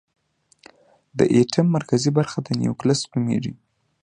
د 1.17 1.19
ایټم 1.35 1.65
مرکزي 1.77 2.09
برخه 2.17 2.37
نیوکلیس 2.61 3.01
نومېږي. 3.11 3.53